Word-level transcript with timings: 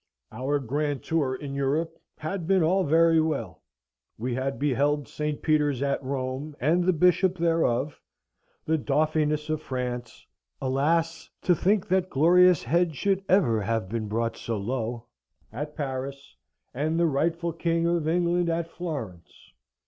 Our 0.31 0.57
grand 0.57 1.03
tour 1.03 1.35
in 1.35 1.53
Europe 1.53 1.99
had 2.17 2.47
been 2.47 2.63
all 2.63 2.83
very 2.83 3.21
well. 3.21 3.61
We 4.17 4.33
had 4.33 4.57
beheld 4.57 5.07
St. 5.07 5.43
Peter's 5.43 5.83
at 5.83 6.01
Rome, 6.03 6.55
and 6.59 6.83
the 6.85 6.91
Bishop 6.91 7.37
thereof; 7.37 8.01
the 8.65 8.79
Dauphiness 8.79 9.47
of 9.51 9.61
France 9.61 10.25
(alas, 10.59 11.29
to 11.43 11.53
think 11.53 11.87
that 11.89 12.09
glorious 12.09 12.63
head 12.63 12.95
should 12.95 13.23
ever 13.29 13.61
have 13.61 13.89
been 13.89 14.07
brought 14.07 14.37
so 14.37 14.57
low!) 14.57 15.05
at 15.53 15.75
Paris; 15.75 16.35
and 16.73 16.99
the 16.99 17.05
rightful 17.05 17.53
King 17.53 17.85
of 17.85 18.07
England 18.07 18.49
at 18.49 18.71
Florence. 18.71 19.53